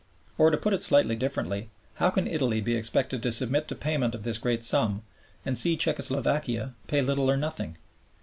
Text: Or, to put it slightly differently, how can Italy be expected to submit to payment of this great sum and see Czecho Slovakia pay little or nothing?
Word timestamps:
Or, 0.39 0.49
to 0.49 0.57
put 0.57 0.73
it 0.73 0.81
slightly 0.81 1.15
differently, 1.15 1.69
how 1.97 2.09
can 2.09 2.25
Italy 2.25 2.59
be 2.59 2.75
expected 2.75 3.21
to 3.21 3.31
submit 3.31 3.67
to 3.67 3.75
payment 3.75 4.15
of 4.15 4.23
this 4.23 4.39
great 4.39 4.63
sum 4.63 5.03
and 5.45 5.55
see 5.55 5.77
Czecho 5.77 6.01
Slovakia 6.01 6.73
pay 6.87 7.01
little 7.03 7.29
or 7.29 7.37
nothing? 7.37 7.77